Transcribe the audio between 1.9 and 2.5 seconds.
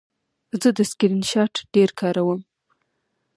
کاروم.